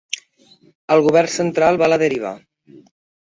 [0.95, 2.33] El govern central va a la deriva.